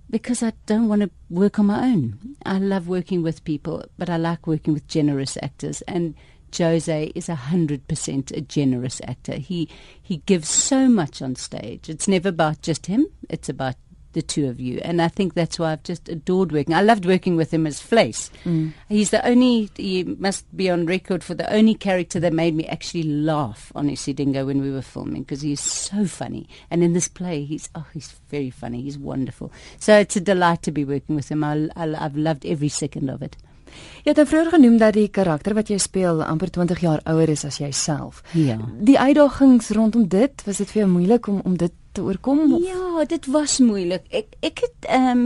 Because 0.09 0.43
I 0.43 0.53
don't 0.65 0.87
want 0.87 1.01
to 1.01 1.09
work 1.29 1.57
on 1.57 1.67
my 1.67 1.83
own. 1.85 2.35
I 2.45 2.59
love 2.59 2.87
working 2.87 3.23
with 3.23 3.43
people, 3.43 3.83
but 3.97 4.09
I 4.09 4.17
like 4.17 4.45
working 4.45 4.73
with 4.73 4.87
generous 4.87 5.37
actors 5.41 5.81
and 5.87 6.13
Jose 6.57 7.11
is 7.15 7.27
a 7.27 7.35
hundred 7.35 7.87
percent 7.87 8.31
a 8.31 8.41
generous 8.41 9.01
actor. 9.03 9.35
He 9.35 9.67
he 10.01 10.17
gives 10.25 10.49
so 10.49 10.87
much 10.87 11.21
on 11.21 11.35
stage. 11.35 11.89
It's 11.89 12.07
never 12.07 12.29
about 12.29 12.61
just 12.61 12.85
him. 12.85 13.07
It's 13.29 13.49
about 13.49 13.75
the 14.15 14.23
two 14.23 14.47
of 14.47 14.59
you. 14.59 14.79
And 14.79 15.01
I 15.01 15.07
think 15.07 15.35
that's 15.35 15.59
why 15.59 15.71
I've 15.71 15.83
just 15.83 16.09
adored 16.09 16.51
working. 16.51 16.73
I 16.73 16.81
loved 16.81 17.05
working 17.05 17.35
with 17.35 17.53
him 17.53 17.67
as 17.67 17.79
Flace. 17.79 18.31
Mm. 18.43 18.73
He's 18.89 19.11
the 19.11 19.23
only, 19.27 19.69
he 19.75 20.03
must 20.03 20.43
be 20.57 20.69
on 20.69 20.87
record 20.87 21.23
for 21.23 21.35
the 21.35 21.51
only 21.53 21.75
character 21.75 22.19
that 22.21 22.33
made 22.33 22.55
me 22.55 22.65
actually 22.65 23.03
laugh 23.03 23.71
on 23.75 23.89
Isidingo 23.89 24.45
when 24.47 24.61
we 24.61 24.71
were 24.71 24.81
filming 24.81 25.21
because 25.21 25.41
he's 25.41 25.61
so 25.61 26.05
funny. 26.05 26.49
And 26.71 26.81
in 26.81 26.93
this 26.93 27.07
play, 27.07 27.43
he's, 27.43 27.69
oh, 27.75 27.85
he's 27.93 28.13
very 28.29 28.49
funny. 28.49 28.81
He's 28.81 28.97
wonderful. 28.97 29.51
So 29.79 29.95
it's 29.97 30.15
a 30.15 30.21
delight 30.21 30.63
to 30.63 30.71
be 30.71 30.85
working 30.85 31.15
with 31.15 31.29
him. 31.29 31.43
I, 31.43 31.69
I, 31.75 32.05
I've 32.05 32.17
loved 32.17 32.45
every 32.45 32.69
second 32.69 33.09
of 33.09 33.21
it. 33.21 33.37
Jy 34.05 34.13
het 34.13 34.27
vroeër 34.29 34.53
genoem 34.53 34.77
dat 34.79 34.95
die 34.95 35.09
karakter 35.11 35.55
wat 35.57 35.67
jy 35.67 35.75
speel 35.83 36.21
amper 36.23 36.47
20 36.53 36.79
jaar 36.79 37.01
ouer 37.11 37.27
is 37.33 37.43
as 37.43 37.57
jouself. 37.59 38.21
Ja. 38.31 38.55
Die 38.79 38.95
uitdagings 38.95 39.73
rondom 39.75 40.05
dit, 40.07 40.45
was 40.45 40.61
dit 40.63 40.71
vir 40.71 40.85
jou 40.85 40.91
moeilik 40.93 41.27
om 41.27 41.41
om 41.43 41.57
dit 41.59 41.73
te 41.95 42.03
oorkom? 42.03 42.45
Of? 42.53 42.67
Ja, 42.67 43.05
dit 43.09 43.25
was 43.31 43.57
moeilik. 43.63 44.05
Ek 44.09 44.37
ek 44.45 44.63
het 44.67 44.91
ehm 44.91 45.25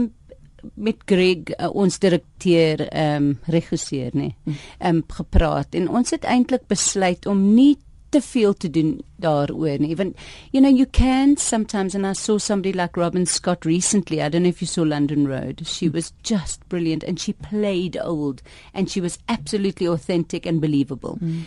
met 0.76 0.98
Greg 1.08 1.54
uh, 1.56 1.70
ons 1.72 1.98
direkteur 1.98 2.82
ehm 2.88 3.30
um, 3.30 3.38
regisseur 3.48 4.10
nê, 4.16 4.32
hm. 4.44 4.58
ehm 4.78 5.00
um, 5.00 5.04
gepraat 5.20 5.78
en 5.78 5.88
ons 5.88 6.10
het 6.12 6.26
eintlik 6.28 6.66
besluit 6.68 7.26
om 7.26 7.46
nie 7.54 7.78
te 8.10 8.20
veel 8.20 8.54
te 8.58 8.70
doen 8.70 8.98
daaroor 9.22 9.78
nie. 9.78 9.90
Even 9.94 10.14
you 10.50 10.60
know 10.60 10.70
you 10.70 10.86
can 10.86 11.36
sometimes 11.36 11.94
and 11.94 12.06
I 12.06 12.12
saw 12.12 12.38
somebody 12.38 12.72
like 12.72 13.00
Robin 13.00 13.26
Scott 13.26 13.64
recently. 13.64 14.20
I 14.20 14.28
don't 14.28 14.42
know 14.42 14.50
if 14.50 14.60
you 14.60 14.66
saw 14.66 14.82
London 14.82 15.28
Road. 15.28 15.62
She 15.66 15.88
mm. 15.88 15.94
was 15.94 16.12
just 16.22 16.68
brilliant 16.68 17.04
and 17.04 17.20
she 17.20 17.32
played 17.32 17.96
old 18.02 18.42
and 18.74 18.90
she 18.90 19.00
was 19.00 19.18
absolutely 19.28 19.86
authentic 19.86 20.46
and 20.46 20.60
believable. 20.60 21.18
Mm. 21.22 21.44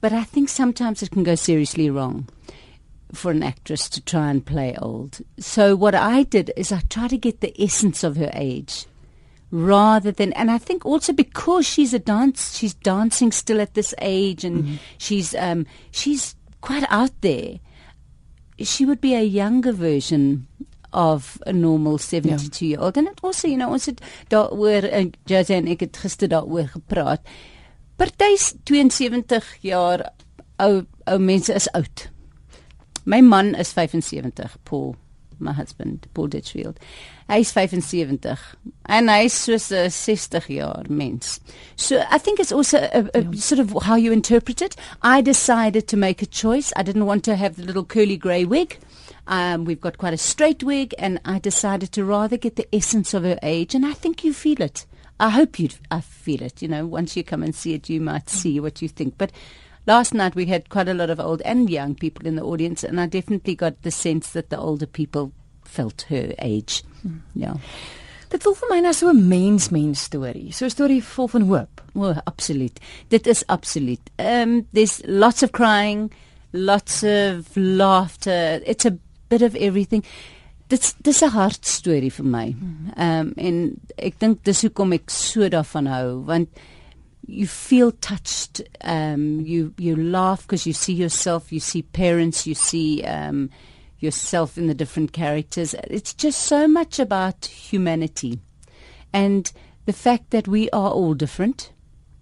But 0.00 0.12
I 0.12 0.24
think 0.24 0.48
sometimes 0.48 1.02
it 1.02 1.10
can 1.10 1.24
go 1.24 1.34
seriously 1.34 1.90
wrong 1.90 2.28
for 3.12 3.30
an 3.30 3.42
actress 3.42 3.88
to 3.90 4.00
try 4.04 4.30
and 4.30 4.44
play 4.44 4.76
old. 4.76 5.20
So 5.38 5.74
what 5.74 5.94
I 5.94 6.22
did 6.24 6.52
is 6.56 6.72
I 6.72 6.80
tried 6.88 7.10
to 7.10 7.18
get 7.18 7.40
the 7.40 7.54
essence 7.60 8.04
of 8.04 8.16
her 8.16 8.30
age 8.34 8.86
rather 9.50 10.12
than 10.12 10.32
and 10.34 10.50
I 10.50 10.58
think 10.58 10.84
also 10.84 11.12
because 11.12 11.66
she's 11.66 11.94
a 11.94 11.98
dance 11.98 12.56
she's 12.56 12.74
dancing 12.74 13.32
still 13.32 13.60
at 13.60 13.74
this 13.74 13.94
age 13.98 14.44
and 14.44 14.64
mm-hmm. 14.64 14.76
she's 14.98 15.34
um 15.34 15.66
she's 15.90 16.36
quite 16.60 16.84
out 16.90 17.12
there 17.22 17.58
she 18.58 18.84
would 18.84 19.00
be 19.00 19.14
a 19.14 19.22
younger 19.22 19.72
version 19.72 20.46
of 20.92 21.40
a 21.46 21.52
normal 21.52 21.98
72 21.98 22.66
yeah. 22.66 22.70
year 22.70 22.80
old 22.80 22.96
and 22.98 23.08
also 23.22 23.48
you 23.48 23.56
know 23.56 23.72
ons 23.72 23.86
het 23.86 24.00
daaroor 24.28 24.84
uh, 24.84 25.06
Jose 25.28 25.54
en 25.54 25.68
ek 25.68 25.84
het 25.86 25.96
gister 25.96 26.28
daaroor 26.28 26.68
gepraat 26.72 27.24
party's 27.96 28.54
72 28.68 29.48
jaar 29.64 30.10
ou 30.60 30.84
ou 31.08 31.18
mense 31.18 31.52
is 31.54 31.68
oud 31.72 32.08
my 33.08 33.22
man 33.22 33.54
is 33.54 33.68
75 33.68 34.58
Paul 34.64 34.96
my 35.40 35.52
husband, 35.52 36.06
Paul 36.14 36.26
Ditchfield. 36.26 36.78
Hy's 37.28 37.48
75 37.52 38.56
en 38.88 39.08
hy's 39.08 39.32
soos 39.32 39.70
'n 39.70 39.90
60 39.90 40.48
jaar 40.48 40.84
mens. 40.88 41.40
So 41.76 42.02
I 42.10 42.18
think 42.18 42.40
it's 42.40 42.52
also 42.52 42.78
a, 42.78 43.08
a 43.14 43.22
yeah. 43.22 43.32
sort 43.34 43.60
of 43.60 43.82
how 43.84 43.94
you 43.94 44.12
interpret 44.12 44.60
it. 44.62 44.76
I 45.02 45.20
decided 45.20 45.86
to 45.88 45.96
make 45.96 46.22
a 46.22 46.26
choice. 46.26 46.72
I 46.76 46.82
didn't 46.82 47.06
want 47.06 47.24
to 47.24 47.36
have 47.36 47.54
the 47.54 47.62
little 47.62 47.84
curly 47.84 48.16
grey 48.16 48.44
wig. 48.44 48.78
Um, 49.26 49.64
we've 49.64 49.80
got 49.80 49.98
quite 49.98 50.14
a 50.14 50.18
straight 50.18 50.62
wig, 50.62 50.94
and 50.98 51.20
I 51.24 51.38
decided 51.38 51.92
to 51.92 52.04
rather 52.04 52.36
get 52.36 52.56
the 52.56 52.68
essence 52.74 53.14
of 53.14 53.22
her 53.24 53.38
age, 53.42 53.74
and 53.74 53.84
I 53.84 53.92
think 53.92 54.24
you 54.24 54.32
feel 54.32 54.60
it. 54.60 54.86
I 55.20 55.30
hope 55.30 55.58
you 55.58 55.68
I 55.90 56.00
feel 56.00 56.42
it. 56.42 56.62
You 56.62 56.68
know, 56.68 56.86
once 56.86 57.16
you 57.16 57.24
come 57.24 57.42
and 57.42 57.54
see 57.54 57.74
it, 57.74 57.88
you 57.88 58.00
might 58.00 58.30
see 58.30 58.60
what 58.60 58.80
you 58.80 58.88
think. 58.88 59.14
But 59.18 59.32
last 59.88 60.14
night 60.14 60.34
we 60.36 60.46
had 60.46 60.68
quite 60.68 60.88
a 60.88 60.94
lot 60.94 61.10
of 61.10 61.18
old 61.18 61.42
and 61.42 61.70
young 61.70 61.94
people 61.94 62.26
in 62.26 62.36
the 62.36 62.44
audience, 62.44 62.84
and 62.84 63.00
I 63.00 63.06
definitely 63.06 63.54
got 63.54 63.82
the 63.82 63.90
sense 63.90 64.30
that 64.32 64.50
the 64.50 64.58
older 64.58 64.86
people 64.86 65.32
felt 65.64 66.02
her 66.10 66.34
age. 66.38 66.82
Mm. 67.06 67.20
Yeah. 67.34 67.56
Dit 68.28 68.44
voel 68.44 68.56
vir 68.60 68.68
my 68.68 68.80
nou 68.84 68.92
so 68.92 69.08
'n 69.08 69.28
mens 69.28 69.70
mens 69.72 70.04
storie. 70.04 70.52
So 70.52 70.66
'n 70.66 70.70
storie 70.70 71.02
vol 71.02 71.28
van 71.28 71.46
hoop. 71.48 71.80
O, 71.94 72.10
oh, 72.10 72.16
absoluut. 72.26 72.78
Dit 73.08 73.26
is 73.26 73.44
absoluut. 73.48 74.10
Um 74.18 74.66
there's 74.72 75.00
lots 75.06 75.42
of 75.42 75.52
crying, 75.52 76.10
lots 76.52 77.02
of 77.02 77.56
laughter. 77.56 78.60
It's 78.66 78.84
a 78.84 78.98
bit 79.28 79.42
of 79.42 79.54
everything. 79.54 80.04
Dit 80.68 80.94
dis 81.02 81.22
'n 81.22 81.30
hartstorie 81.30 82.12
vir 82.12 82.24
my. 82.24 82.56
Ehm 82.96 83.20
um, 83.20 83.32
en 83.36 83.80
ek 83.96 84.20
dink 84.20 84.44
dis 84.44 84.62
hoekom 84.62 84.92
ek 84.92 85.10
so 85.10 85.48
daarvan 85.48 85.86
hou 85.86 86.24
want 86.24 86.48
you 87.28 87.46
feel 87.46 87.92
touched 87.92 88.62
um 88.80 89.40
you 89.40 89.72
you 89.76 89.94
laugh 89.94 90.42
because 90.42 90.66
you 90.66 90.72
see 90.72 90.94
yourself 90.94 91.52
you 91.52 91.60
see 91.60 91.82
parents 91.82 92.46
you 92.46 92.54
see 92.54 93.04
um 93.04 93.50
yourself 94.00 94.56
in 94.56 94.66
the 94.66 94.74
different 94.74 95.12
characters 95.12 95.74
it's 95.84 96.14
just 96.14 96.40
so 96.40 96.66
much 96.66 96.98
about 96.98 97.44
humanity 97.44 98.40
and 99.12 99.52
the 99.84 99.92
fact 99.92 100.30
that 100.30 100.48
we 100.48 100.70
are 100.70 100.90
all 100.90 101.14
different 101.14 101.70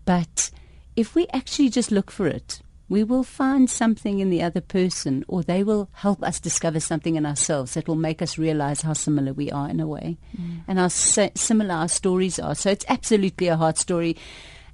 but 0.05 0.51
if 0.97 1.15
we 1.15 1.27
actually 1.33 1.69
just 1.69 1.93
look 1.93 2.11
for 2.11 2.27
it 2.27 2.61
we 2.89 3.03
will 3.03 3.25
find 3.25 3.69
something 3.69 4.21
in 4.21 4.31
the 4.31 4.43
other 4.43 4.61
person 4.61 5.25
or 5.29 5.43
they 5.43 5.63
will 5.63 5.89
help 5.93 6.23
us 6.23 6.41
discover 6.41 6.81
something 6.81 7.17
in 7.17 7.27
ourselves 7.27 7.75
that 7.75 7.89
will 7.89 7.97
make 7.97 8.23
us 8.23 8.39
realize 8.39 8.83
how 8.83 8.93
similar 8.93 9.33
we 9.33 9.51
are 9.51 9.69
in 9.69 9.81
a 9.81 9.87
way 9.87 10.17
mm. 10.41 10.61
and 10.69 10.79
how 10.79 10.87
similar 10.87 11.75
our 11.75 11.89
stories 11.89 12.39
are. 12.39 12.55
So 12.55 12.71
it's 12.71 12.85
absolutely 12.89 13.49
a 13.49 13.57
heart 13.57 13.77
story. 13.79 14.17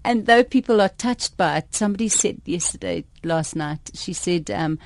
And 0.05 0.27
though 0.27 0.43
people 0.43 0.81
are 0.81 0.89
touched 0.89 1.37
by 1.37 1.59
it, 1.59 1.75
somebody 1.75 2.09
said 2.09 2.41
yesterday, 2.45 3.05
last 3.23 3.55
night, 3.55 3.91
she 3.95 4.13
said, 4.13 4.51
um, 4.51 4.79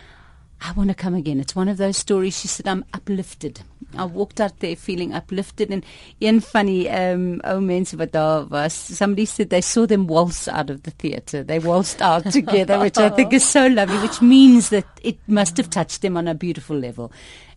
I 0.61 0.73
want 0.73 0.89
to 0.89 0.95
come 0.95 1.15
again. 1.15 1.39
It's 1.39 1.55
one 1.55 1.69
of 1.69 1.77
those 1.77 1.97
stories. 1.97 2.39
She 2.39 2.49
said, 2.49 2.67
I'm 2.67 2.85
uplifted. 2.95 3.61
I 3.97 4.05
walked 4.05 4.41
out 4.41 4.61
there 4.61 4.75
feeling 4.75 5.15
uplifted. 5.15 5.71
And 5.71 5.85
een 6.21 6.41
funny 6.41 6.89
um, 6.89 7.41
oh 7.45 7.61
mense 7.61 7.97
wat 7.97 8.13
daar 8.13 8.49
was, 8.49 8.73
somebody 8.73 9.27
said 9.27 9.51
they 9.51 9.61
saw 9.61 9.87
them 9.87 10.07
waltz 10.07 10.49
out 10.49 10.71
of 10.71 10.83
the 10.83 10.91
theatre. 10.91 11.43
They 11.43 11.59
waltzed 11.59 12.03
out 12.03 12.25
together, 12.33 12.79
which 12.79 12.99
I 12.99 13.11
think 13.11 13.33
is 13.33 13.45
so 13.45 13.67
lovely, 13.67 13.99
which 13.99 14.21
means 14.21 14.71
that 14.71 14.87
it 15.03 15.19
must 15.27 15.57
have 15.57 15.71
touched 15.71 16.03
them 16.03 16.17
on 16.17 16.27
a 16.27 16.35
beautiful 16.35 16.77
level. 16.77 17.13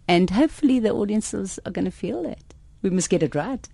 And 0.08 0.30
hopefully 0.30 0.80
the 0.80 0.92
audiences 0.92 1.60
are 1.66 1.72
going 1.72 1.86
to 1.86 1.92
feel 1.92 2.24
that. 2.24 2.44
We 2.82 2.90
must 2.90 3.10
get 3.10 3.24
it 3.24 3.36
right. 3.36 3.68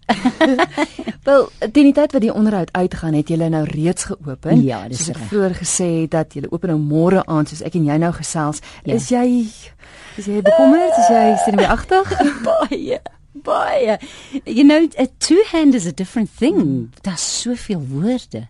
Wel, 1.25 1.50
teen 1.59 1.91
die 1.91 1.93
tyd 1.93 2.13
wat 2.15 2.24
die 2.24 2.33
onderhoud 2.33 2.71
uitgaan, 2.74 3.13
het 3.13 3.29
julle 3.29 3.50
nou 3.53 3.62
reeds 3.69 4.07
geopen. 4.09 4.63
Ja, 4.65 4.88
dis 4.89 5.07
reg. 5.07 5.27
Vroeër 5.29 5.53
gesê 5.59 5.89
dat 6.09 6.33
julle 6.33 6.50
open 6.50 6.74
nou 6.74 6.79
môre 6.81 7.21
aand 7.29 7.51
soos 7.51 7.62
ek 7.65 7.77
en 7.77 7.85
jy 7.85 8.00
nou 8.01 8.09
gesels. 8.17 8.63
Ja. 8.81 8.97
Is 8.97 9.12
jy 9.13 9.27
is 10.17 10.25
jy 10.25 10.41
bekommerd? 10.41 10.97
Is 11.03 11.12
jy 11.13 11.24
senuweeagtig? 11.43 12.15
baie, 12.50 13.00
baie. 13.45 14.00
You 14.41 14.65
know, 14.65 14.89
a 14.97 15.05
two 15.19 15.41
hand 15.51 15.77
is 15.77 15.85
a 15.85 15.93
different 15.93 16.33
thing. 16.33 16.89
Daar's 17.05 17.25
soveel 17.41 17.85
woorde. 17.93 18.47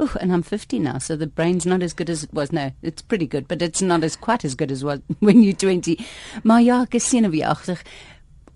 Oh, 0.00 0.14
and 0.20 0.32
I'm 0.32 0.42
50 0.42 0.78
now, 0.78 0.98
so 0.98 1.16
the 1.16 1.26
brain's 1.26 1.66
not 1.66 1.82
as 1.82 1.92
good 1.92 2.08
as 2.08 2.22
it 2.22 2.32
was. 2.32 2.52
No, 2.52 2.70
it's 2.82 3.02
pretty 3.02 3.26
good, 3.26 3.48
but 3.48 3.60
it's 3.60 3.82
not 3.82 4.04
as 4.04 4.14
quite 4.14 4.44
as 4.44 4.54
good 4.54 4.70
as 4.70 4.84
was 4.84 5.00
when 5.18 5.42
you're 5.42 5.52
20. 5.56 5.98
Maar 6.44 6.62
ja, 6.62 6.82
ek 6.86 6.94
is 6.94 7.08
senuweeagtig 7.10 7.82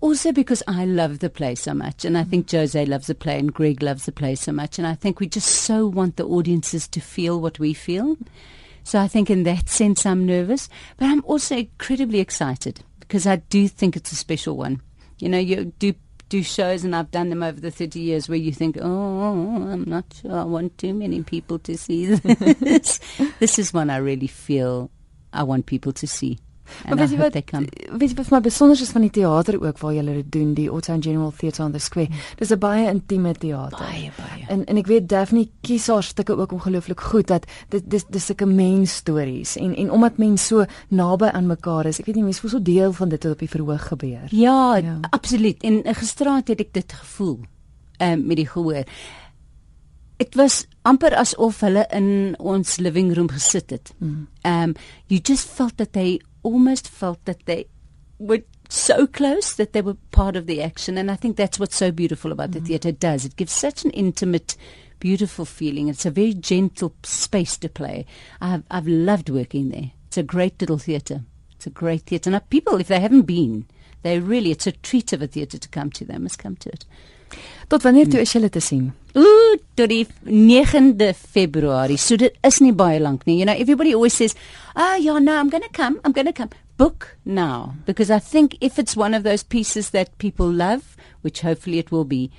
also 0.03 0.33
because 0.33 0.61
I 0.67 0.83
love 0.83 1.19
the 1.19 1.29
play 1.29 1.55
so 1.55 1.73
much, 1.73 2.03
and 2.03 2.17
I 2.17 2.21
mm-hmm. 2.21 2.29
think 2.29 2.51
Jose 2.51 2.85
loves 2.85 3.07
the 3.07 3.15
play, 3.15 3.39
and 3.39 3.53
Greg 3.53 3.81
loves 3.81 4.05
the 4.05 4.11
play 4.11 4.35
so 4.35 4.51
much, 4.51 4.77
and 4.77 4.85
I 4.85 4.95
think 4.95 5.21
we 5.21 5.29
just 5.29 5.47
so 5.47 5.87
want 5.87 6.17
the 6.17 6.25
audiences 6.25 6.89
to 6.89 6.99
feel 6.99 7.39
what 7.39 7.57
we 7.57 7.73
feel. 7.73 8.17
So 8.83 8.99
I 8.99 9.07
think 9.07 9.29
in 9.29 9.43
that 9.43 9.69
sense 9.69 10.05
I'm 10.05 10.25
nervous, 10.25 10.67
but 10.97 11.05
I'm 11.05 11.23
also 11.23 11.55
incredibly 11.55 12.19
excited 12.19 12.83
because 12.99 13.25
I 13.25 13.37
do 13.37 13.69
think 13.69 13.95
it's 13.95 14.11
a 14.11 14.17
special 14.17 14.57
one. 14.57 14.81
You 15.19 15.29
know, 15.29 15.37
you 15.37 15.71
do 15.79 15.93
do 16.27 16.43
shows, 16.43 16.83
and 16.83 16.93
I've 16.93 17.11
done 17.11 17.29
them 17.29 17.41
over 17.41 17.61
the 17.61 17.71
30 17.71 18.01
years 18.01 18.27
where 18.27 18.37
you 18.37 18.51
think, 18.51 18.77
oh, 18.81 19.69
I'm 19.71 19.85
not 19.85 20.05
sure 20.21 20.37
I 20.37 20.43
want 20.43 20.77
too 20.79 20.93
many 20.93 21.23
people 21.23 21.59
to 21.59 21.77
see 21.77 22.07
this. 22.15 22.99
this 23.39 23.57
is 23.57 23.73
one 23.73 23.89
I 23.89 23.97
really 23.97 24.27
feel 24.27 24.91
I 25.31 25.43
want 25.43 25.65
people 25.65 25.93
to 25.93 26.07
see. 26.07 26.39
Maar 26.87 26.97
weet 26.97 27.11
jy 27.11 27.17
wat 27.17 27.35
weet 27.35 28.09
jy 28.09 28.15
wat 28.15 28.27
vir 28.27 28.35
my 28.37 28.41
besonder 28.43 28.81
is 28.81 28.91
van 28.95 29.05
die 29.05 29.11
teater 29.13 29.57
ook 29.61 29.79
waar 29.81 29.93
julle 29.93 30.13
dit 30.19 30.31
doen 30.31 30.53
die 30.57 30.69
Otto 30.71 30.95
General 30.99 31.31
Theatre 31.37 31.63
on 31.65 31.71
the 31.71 31.79
Square. 31.79 32.07
Hmm. 32.07 32.37
Dis 32.39 32.51
'n 32.51 32.59
baie 32.59 32.87
intieme 32.89 33.33
teater. 33.33 33.79
Baie 33.79 34.11
baie. 34.17 34.45
En 34.47 34.65
en 34.65 34.77
ek 34.77 34.87
weet 34.87 35.09
Daphne 35.09 35.47
kies 35.61 35.87
haar 35.87 36.03
stukke 36.03 36.37
ook 36.37 36.51
ongelooflik 36.51 36.99
goed 37.01 37.27
dat 37.27 37.45
dit 37.69 37.89
dis 37.89 38.05
dis 38.09 38.25
sulke 38.25 38.45
mens 38.45 38.95
stories 38.95 39.55
en 39.57 39.75
en 39.75 39.91
omdat 39.91 40.17
mense 40.17 40.45
so 40.45 40.65
naby 40.89 41.25
aan 41.25 41.47
mekaar 41.47 41.85
is. 41.85 41.99
Ek 41.99 42.05
weet 42.05 42.15
nie 42.15 42.23
mense 42.23 42.41
voel 42.41 42.49
so 42.49 42.61
deel 42.61 42.93
van 42.93 43.09
dit 43.09 43.23
wat 43.23 43.33
op 43.33 43.39
die 43.39 43.49
verhoog 43.49 43.87
gebeur. 43.87 44.27
Ja, 44.29 44.75
ja. 44.75 44.97
absoluut. 45.09 45.63
En 45.63 45.83
eh, 45.83 45.95
gisteraand 45.95 46.47
het 46.47 46.59
ek 46.59 46.73
dit 46.73 46.93
gevoel 46.93 47.39
ehm 47.97 48.11
um, 48.11 48.25
met 48.27 48.37
die 48.37 48.47
gehoor. 48.47 48.83
Dit 50.17 50.35
was 50.35 50.65
amper 50.81 51.15
asof 51.15 51.59
hulle 51.59 51.87
in 51.91 52.35
ons 52.39 52.77
living 52.77 53.15
room 53.15 53.29
gesit 53.29 53.69
het. 53.69 53.93
Hmm. 53.97 54.27
Ehm 54.41 54.69
um, 54.69 54.75
you 55.07 55.19
just 55.21 55.49
felt 55.49 55.77
that 55.77 55.93
they 55.93 56.19
almost 56.43 56.87
felt 56.87 57.23
that 57.25 57.45
they 57.45 57.65
were 58.19 58.43
so 58.69 59.07
close 59.07 59.53
that 59.53 59.73
they 59.73 59.81
were 59.81 59.95
part 60.11 60.35
of 60.35 60.45
the 60.45 60.61
action. 60.61 60.97
And 60.97 61.09
I 61.09 61.15
think 61.15 61.37
that's 61.37 61.59
what's 61.59 61.75
so 61.75 61.91
beautiful 61.91 62.31
about 62.31 62.51
mm-hmm. 62.51 62.59
the 62.59 62.67
theatre. 62.67 62.89
It 62.89 62.99
does. 62.99 63.25
It 63.25 63.35
gives 63.35 63.51
such 63.51 63.85
an 63.85 63.91
intimate, 63.91 64.55
beautiful 64.99 65.45
feeling. 65.45 65.87
It's 65.87 66.05
a 66.05 66.11
very 66.11 66.33
gentle 66.33 66.93
space 67.03 67.57
to 67.57 67.69
play. 67.69 68.05
I've, 68.41 68.63
I've 68.69 68.87
loved 68.87 69.29
working 69.29 69.69
there. 69.69 69.91
It's 70.07 70.17
a 70.17 70.23
great 70.23 70.59
little 70.61 70.77
theatre. 70.77 71.21
It's 71.55 71.67
a 71.67 71.71
great 71.71 72.03
theatre. 72.03 72.29
Now, 72.29 72.39
people, 72.39 72.79
if 72.79 72.87
they 72.87 72.99
haven't 72.99 73.23
been, 73.23 73.65
they 74.01 74.19
really, 74.19 74.51
it's 74.51 74.67
a 74.67 74.71
treat 74.71 75.13
of 75.13 75.21
a 75.21 75.27
theatre 75.27 75.57
to 75.57 75.69
come 75.69 75.89
to. 75.91 76.05
They 76.05 76.17
must 76.17 76.39
come 76.39 76.55
to 76.57 76.69
it. 76.69 76.85
Tot 77.69 77.83
wanneer 77.83 78.05
toe 78.05 78.21
is 78.21 78.33
julle 78.33 78.49
te 78.51 78.59
sien? 78.59 78.93
Ooh, 79.17 79.42
tot 79.75 79.89
die 79.89 80.05
9de 80.25 81.13
Februarie. 81.13 81.97
So 81.97 82.17
dit 82.17 82.35
is 82.43 82.59
nie 82.61 82.73
baie 82.73 82.99
lank 82.99 83.25
nie. 83.25 83.37
You 83.39 83.45
know, 83.45 83.55
everybody 83.55 83.93
always 83.93 84.13
says, 84.13 84.35
"Oh, 84.75 84.95
yeah, 84.99 85.19
no, 85.19 85.37
I'm 85.39 85.49
going 85.49 85.63
to 85.63 85.69
come. 85.69 85.99
I'm 86.03 86.11
going 86.13 86.27
to 86.27 86.33
come." 86.33 86.49
Book 86.77 87.17
now 87.23 87.75
because 87.85 88.09
I 88.09 88.19
think 88.19 88.57
if 88.59 88.79
it's 88.79 88.97
one 88.97 89.13
of 89.13 89.23
those 89.23 89.43
pieces 89.43 89.91
that 89.91 90.17
people 90.17 90.49
love, 90.49 90.97
which 91.21 91.41
hopefully 91.41 91.77
it 91.77 91.91
will 91.91 92.03
be, 92.05 92.31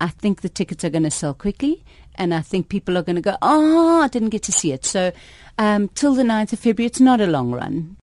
I 0.00 0.08
think 0.08 0.40
the 0.40 0.48
tickets 0.48 0.84
are 0.84 0.90
going 0.90 1.02
to 1.02 1.10
sell 1.10 1.34
quickly 1.34 1.82
and 2.14 2.32
I 2.32 2.40
think 2.40 2.68
people 2.68 2.96
are 2.96 3.02
going 3.02 3.16
to 3.16 3.22
go, 3.22 3.36
"Oh, 3.42 4.02
I 4.02 4.08
didn't 4.08 4.30
get 4.30 4.42
to 4.44 4.52
see 4.52 4.72
it." 4.72 4.84
So, 4.84 5.12
um 5.58 5.88
till 5.94 6.14
the 6.14 6.22
9th 6.22 6.52
of 6.52 6.60
February, 6.60 6.86
it's 6.86 7.00
not 7.00 7.20
a 7.20 7.26
long 7.26 7.50
run. 7.50 7.96